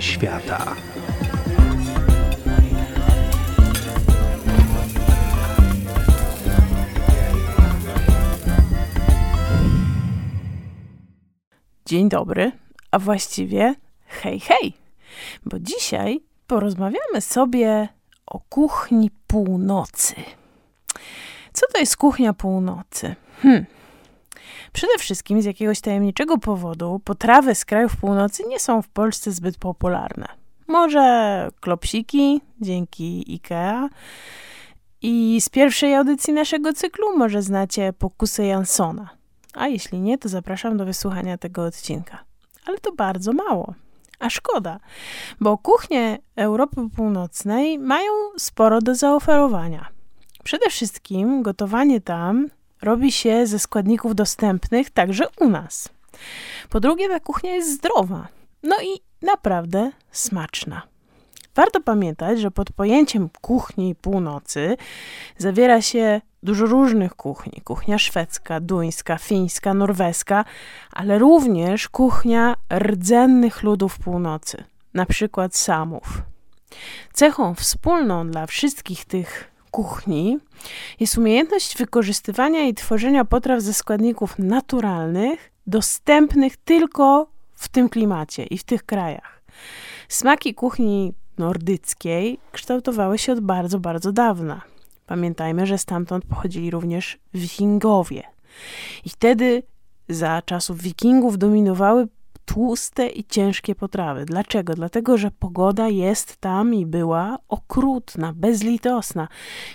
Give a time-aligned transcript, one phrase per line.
[0.00, 0.76] Świata.
[11.86, 12.52] Dzień dobry,
[12.90, 13.74] a właściwie
[14.06, 14.72] hej, hej,
[15.46, 17.88] bo dzisiaj porozmawiamy sobie
[18.26, 20.14] o kuchni północy.
[21.52, 23.14] Co to jest kuchnia północy?
[23.42, 23.66] Hmm.
[24.72, 29.58] Przede wszystkim z jakiegoś tajemniczego powodu potrawy z krajów północy nie są w Polsce zbyt
[29.58, 30.26] popularne.
[30.68, 33.88] Może klopsiki dzięki IKEA.
[35.02, 39.08] I z pierwszej audycji naszego cyklu może znacie pokusę Jansona.
[39.54, 42.24] A jeśli nie, to zapraszam do wysłuchania tego odcinka.
[42.66, 43.74] Ale to bardzo mało.
[44.18, 44.80] A szkoda,
[45.40, 49.88] bo kuchnie Europy Północnej mają sporo do zaoferowania.
[50.44, 52.48] Przede wszystkim gotowanie tam
[52.82, 55.88] robi się ze składników dostępnych także u nas.
[56.70, 58.28] Po drugie, ta kuchnia jest zdrowa,
[58.62, 60.82] no i naprawdę smaczna.
[61.54, 64.76] Warto pamiętać, że pod pojęciem kuchni północy
[65.38, 67.60] zawiera się dużo różnych kuchni.
[67.64, 70.44] Kuchnia szwedzka, duńska, fińska, norweska,
[70.92, 74.64] ale również kuchnia rdzennych ludów północy,
[74.94, 76.22] na przykład Samów.
[77.12, 80.38] Cechą wspólną dla wszystkich tych kuchni
[81.00, 88.58] jest umiejętność wykorzystywania i tworzenia potraw ze składników naturalnych, dostępnych tylko w tym klimacie i
[88.58, 89.42] w tych krajach.
[90.08, 94.62] Smaki kuchni nordyckiej kształtowały się od bardzo, bardzo dawna.
[95.06, 98.22] Pamiętajmy, że stamtąd pochodzili również wikingowie.
[99.04, 99.62] I wtedy
[100.08, 102.08] za czasów wikingów dominowały
[102.44, 104.24] tłuste i ciężkie potrawy.
[104.24, 104.74] Dlaczego?
[104.74, 109.28] Dlatego, że pogoda jest tam i była okrutna, bezlitosna,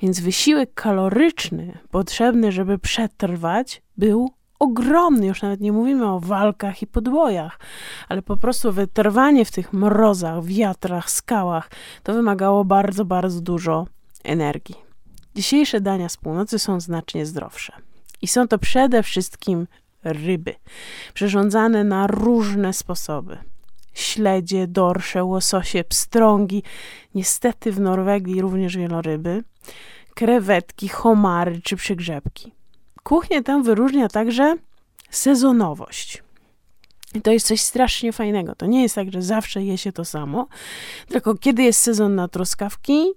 [0.00, 5.26] więc wysiłek kaloryczny potrzebny, żeby przetrwać, był ogromny.
[5.26, 7.58] Już nawet nie mówimy o walkach i podbojach,
[8.08, 11.70] ale po prostu wytrwanie w tych mrozach, wiatrach, skałach
[12.02, 13.86] to wymagało bardzo, bardzo dużo
[14.24, 14.76] energii.
[15.34, 17.72] Dzisiejsze dania z północy są znacznie zdrowsze.
[18.22, 19.66] I są to przede wszystkim
[20.04, 20.54] ryby,
[21.14, 23.38] przyrządzane na różne sposoby.
[23.94, 26.62] Śledzie, dorsze, łososie, pstrągi,
[27.14, 29.44] niestety w Norwegii również wieloryby,
[30.14, 32.52] krewetki, homary czy przygrzebki.
[33.02, 34.56] Kuchnię tę wyróżnia także
[35.10, 36.22] sezonowość.
[37.14, 38.54] I to jest coś strasznie fajnego.
[38.54, 40.46] To nie jest tak, że zawsze je się to samo,
[41.08, 43.12] tylko kiedy jest sezon na truskawki,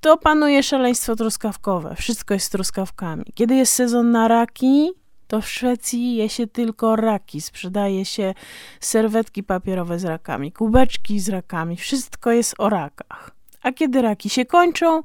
[0.00, 1.94] to panuje szaleństwo truskawkowe.
[1.98, 3.24] Wszystko jest truskawkami.
[3.34, 4.90] Kiedy jest sezon na raki,
[5.30, 7.40] to w Szwecji je się tylko raki.
[7.40, 8.34] Sprzedaje się
[8.80, 11.76] serwetki papierowe z rakami, kubeczki z rakami.
[11.76, 13.30] Wszystko jest o rakach.
[13.62, 15.02] A kiedy raki się kończą,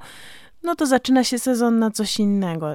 [0.63, 2.73] no to zaczyna się sezon na coś innego.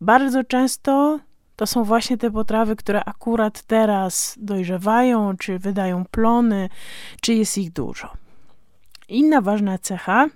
[0.00, 1.20] Bardzo często
[1.56, 6.68] to są właśnie te potrawy, które akurat teraz dojrzewają, czy wydają plony,
[7.20, 8.12] czy jest ich dużo.
[9.08, 10.26] Inna ważna cecha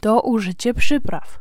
[0.00, 1.38] to użycie przypraw.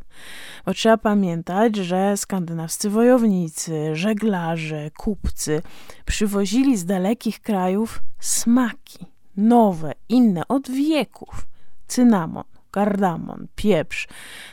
[0.65, 5.61] Bo trzeba pamiętać, że skandynawscy wojownicy, żeglarze, kupcy
[6.05, 9.05] przywozili z dalekich krajów smaki,
[9.37, 11.47] nowe, inne od wieków.
[11.87, 14.07] Cynamon, kardamon, pieprz,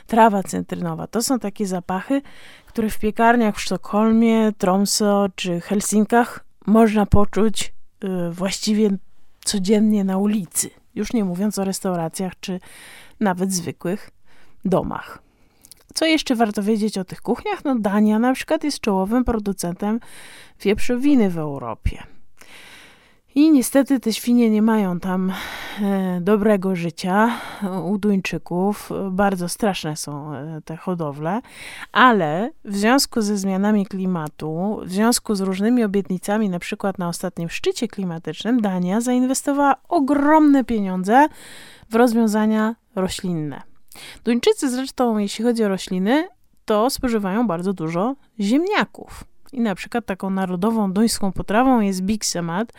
[0.07, 2.21] trawa cytrynowa to są takie zapachy,
[2.65, 8.89] które w piekarniach w Sztokholmie, Tromsø czy Helsinkach można poczuć y, właściwie
[9.45, 10.69] codziennie na ulicy.
[10.95, 12.59] Już nie mówiąc o restauracjach czy
[13.19, 14.09] nawet zwykłych
[14.65, 15.22] domach.
[15.93, 17.65] Co jeszcze warto wiedzieć o tych kuchniach?
[17.65, 19.99] No Dania na przykład jest czołowym producentem
[20.61, 22.03] wieprzowiny w Europie.
[23.35, 25.33] I niestety te świnie nie mają tam
[25.81, 27.31] e, dobrego życia
[27.85, 28.89] u Duńczyków.
[29.11, 31.41] Bardzo straszne są e, te hodowle,
[31.91, 37.49] ale w związku ze zmianami klimatu, w związku z różnymi obietnicami, na przykład na ostatnim
[37.49, 41.27] szczycie klimatycznym, Dania zainwestowała ogromne pieniądze
[41.89, 43.72] w rozwiązania roślinne.
[44.23, 46.27] Duńczycy zresztą, jeśli chodzi o rośliny,
[46.65, 49.23] to spożywają bardzo dużo ziemniaków.
[49.53, 52.73] I na przykład taką narodową duńską potrawą jest biksemat,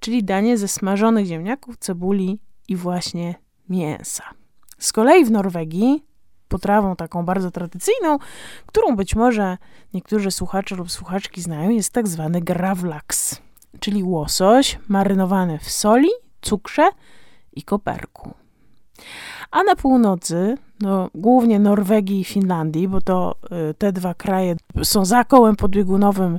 [0.00, 2.38] czyli danie ze smażonych ziemniaków, cebuli
[2.68, 3.34] i właśnie
[3.68, 4.24] mięsa.
[4.78, 6.04] Z kolei w Norwegii
[6.48, 8.18] potrawą taką bardzo tradycyjną,
[8.66, 9.58] którą być może
[9.94, 13.40] niektórzy słuchacze lub słuchaczki znają, jest tak zwany gravlax,
[13.80, 16.08] czyli łosoś marynowany w soli,
[16.42, 16.90] cukrze
[17.52, 18.34] i koperku.
[19.50, 23.34] A na północy, no, głównie Norwegii i Finlandii, bo to
[23.70, 26.38] y, te dwa kraje są za kołem podbiegunowym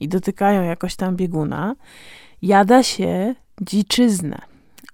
[0.00, 1.74] i dotykają jakoś tam bieguna,
[2.42, 4.38] jada się dziczyznę,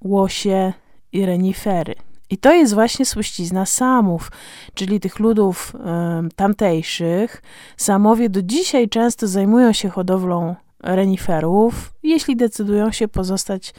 [0.01, 0.73] łosie
[1.13, 1.95] i renifery.
[2.31, 4.31] I to jest właśnie spuścizna Samów,
[4.75, 7.43] czyli tych ludów y, tamtejszych.
[7.77, 13.75] Samowie do dzisiaj często zajmują się hodowlą reniferów, jeśli decydują się pozostać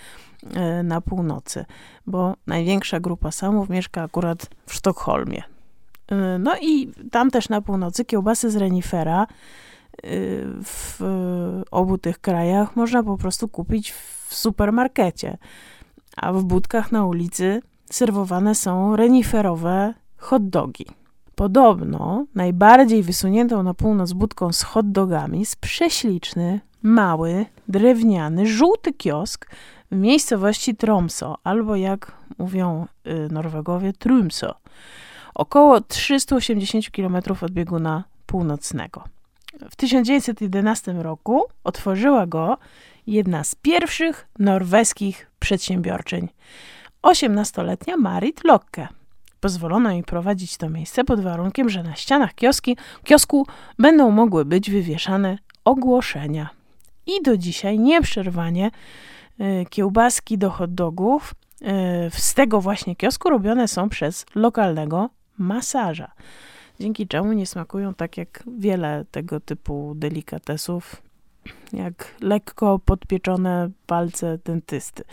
[0.83, 1.65] na północy,
[2.07, 5.43] bo największa grupa samów mieszka akurat w Sztokholmie.
[6.11, 9.27] E, no i tam też na północy kiełbasy z renifera
[10.63, 10.99] w
[11.71, 15.37] obu tych krajach można po prostu kupić w supermarkecie,
[16.17, 17.61] a w budkach na ulicy
[17.91, 20.85] serwowane są reniferowe hot dogi.
[21.35, 29.49] Podobno najbardziej wysuniętą na północ budką z hot dogami jest prześliczny, mały, drewniany, żółty kiosk
[29.93, 34.55] miejscowości Tromso, albo jak mówią y, Norwegowie, Trumso,
[35.35, 39.03] około 380 km od bieguna północnego.
[39.69, 42.57] W 1911 roku otworzyła go
[43.07, 46.29] jedna z pierwszych norweskich przedsiębiorczyń,
[47.03, 48.87] 18-letnia Marit Locke.
[49.39, 53.47] Pozwolono jej prowadzić to miejsce pod warunkiem, że na ścianach kioski, kiosku
[53.79, 56.49] będą mogły być wywieszane ogłoszenia.
[57.05, 58.71] I do dzisiaj nieprzerwanie
[59.69, 61.65] kiełbaski do hot dogów y,
[62.11, 66.11] z tego właśnie kiosku robione są przez lokalnego masaża.
[66.79, 71.01] Dzięki czemu nie smakują tak jak wiele tego typu delikatesów,
[71.73, 75.03] jak lekko podpieczone palce dentysty.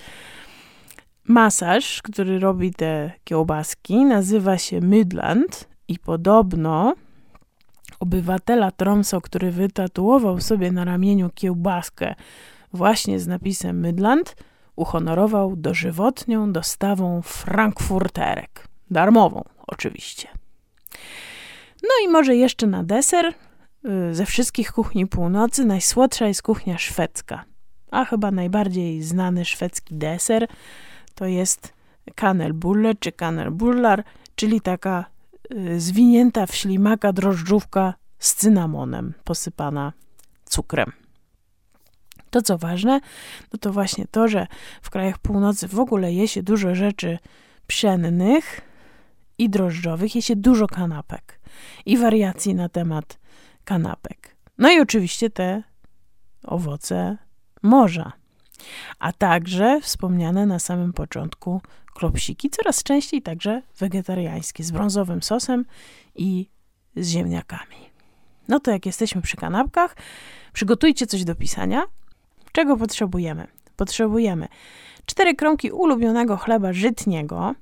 [1.25, 6.95] Masaż, który robi te kiełbaski, nazywa się Midland i podobno
[8.01, 12.15] obywatela Tromso, który wytatuował sobie na ramieniu kiełbaskę
[12.73, 14.37] właśnie z napisem Midland,
[14.77, 18.69] uhonorował dożywotnią dostawą frankfurterek.
[18.91, 20.29] Darmową, oczywiście.
[21.83, 23.27] No i może jeszcze na deser,
[23.85, 27.45] y, ze wszystkich kuchni północy najsłodsza jest kuchnia szwedzka.
[27.91, 30.49] A chyba najbardziej znany szwedzki deser
[31.15, 31.73] to jest
[32.15, 35.05] kanelbulle czy kanelbullar, czyli taka
[35.55, 39.93] y, zwinięta w ślimaka drożdżówka z cynamonem, posypana
[40.45, 41.00] cukrem.
[42.31, 43.01] To co ważne,
[43.53, 44.47] no to właśnie to, że
[44.83, 47.19] w krajach północy w ogóle je się dużo rzeczy
[47.67, 48.61] pszennych
[49.39, 51.41] i drożdżowych, je się dużo kanapek
[51.87, 53.19] i wariacji na temat
[53.65, 54.37] kanapek.
[54.59, 55.63] No i oczywiście te
[56.43, 57.17] owoce
[57.63, 58.13] morza
[58.99, 61.63] a także wspomniane na samym początku
[61.95, 65.65] klopsiki, coraz częściej także wegetariańskie, z brązowym sosem
[66.15, 66.49] i
[66.97, 67.77] z ziemniakami.
[68.49, 69.97] No to jak jesteśmy przy kanapkach,
[70.53, 71.83] przygotujcie coś do pisania.
[72.53, 73.47] Czego potrzebujemy?
[73.77, 74.49] Potrzebujemy
[75.07, 77.55] 4 kromki ulubionego chleba żytniego,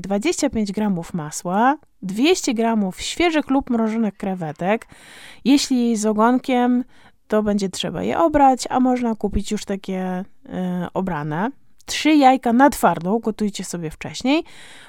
[0.00, 4.86] 25 e, gramów masła, 200 gramów świeżych lub mrożonych krewetek.
[5.44, 6.84] Jeśli z ogonkiem,
[7.28, 10.52] to będzie trzeba je obrać, a można kupić już takie y,
[10.94, 11.50] obrane.
[11.86, 14.44] Trzy jajka na twardą, gotujcie sobie wcześniej.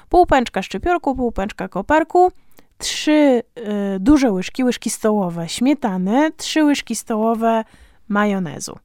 [0.08, 2.32] Pół pęczka szczypiorku, pół pęczka koperku,
[2.78, 7.64] trzy y, duże łyżki, łyżki stołowe śmietany, trzy łyżki stołowe
[8.08, 8.78] majonezu.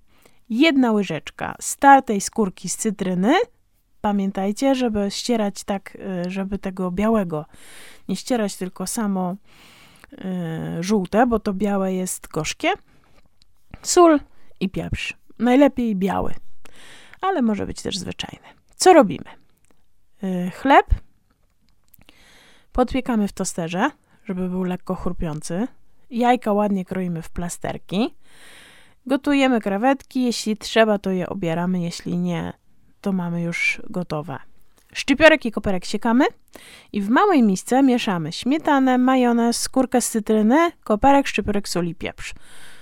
[0.49, 3.33] Jedna łyżeczka startej skórki z cytryny.
[4.01, 7.45] Pamiętajcie, żeby ścierać tak, y, żeby tego białego
[8.07, 9.35] nie ścierać, tylko samo
[10.13, 10.17] y,
[10.83, 12.73] żółte, bo to białe jest gorzkie
[13.81, 14.19] sól
[14.59, 15.13] i pieprz.
[15.39, 16.33] Najlepiej biały,
[17.21, 18.47] ale może być też zwyczajny.
[18.75, 19.25] Co robimy?
[20.21, 20.85] Yy, chleb
[22.71, 23.91] podpiekamy w tosterze,
[24.25, 25.67] żeby był lekko chrupiący.
[26.09, 28.15] Jajka ładnie kroimy w plasterki.
[29.07, 32.53] Gotujemy krewetki, jeśli trzeba, to je obieramy, jeśli nie,
[33.01, 34.39] to mamy już gotowe.
[34.93, 36.25] Szczypiorek i koperek siekamy
[36.93, 42.33] i w małej misce mieszamy śmietanę, majonez, skórkę z cytryny, koperek, szczypiorek, sól i pieprz.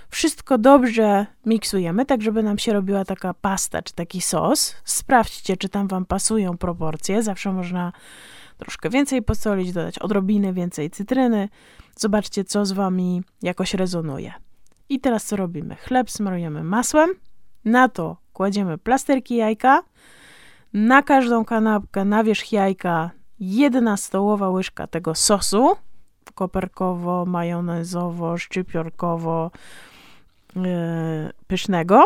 [0.10, 4.76] Wszystko dobrze miksujemy, tak żeby nam się robiła taka pasta czy taki sos.
[4.84, 7.24] Sprawdźcie, czy tam Wam pasują proporcje.
[7.24, 7.92] Zawsze można
[8.58, 11.50] troszkę więcej posolić, dodać odrobinę więcej cytryny.
[11.96, 14.45] Zobaczcie, co z Wami jakoś rezonuje.
[14.90, 15.76] I teraz co robimy?
[15.76, 17.10] Chleb smarujemy masłem,
[17.66, 19.84] na to kładziemy plasterki jajka,
[20.74, 25.76] na każdą kanapkę, na wierzch jajka jedna stołowa łyżka tego sosu,
[26.36, 29.52] koperkowo, majonezowo, szczypiorkowo,
[30.56, 32.06] E, pysznego.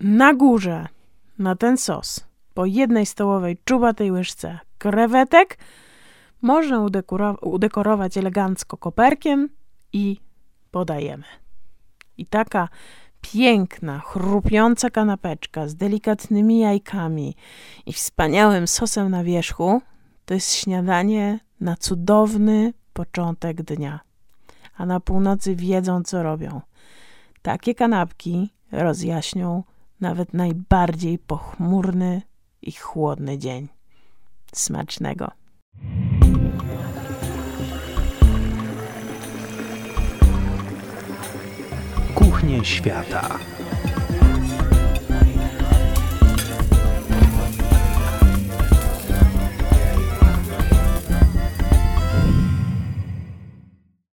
[0.00, 0.86] Na górze,
[1.38, 5.58] na ten sos, po jednej stołowej czubatej łyżce krewetek,
[6.42, 6.86] można
[7.42, 9.48] udekorować elegancko koperkiem
[9.92, 10.20] i
[10.74, 11.24] podajemy.
[12.18, 12.68] I taka
[13.20, 17.36] piękna, chrupiąca kanapeczka z delikatnymi jajkami
[17.86, 19.82] i wspaniałym sosem na wierzchu
[20.24, 24.00] to jest śniadanie na cudowny początek dnia.
[24.76, 26.60] A na północy wiedzą, co robią.
[27.42, 29.62] Takie kanapki rozjaśnią
[30.00, 32.22] nawet najbardziej pochmurny
[32.62, 33.68] i chłodny dzień.
[34.52, 35.30] Smacznego.
[42.64, 43.38] Świata.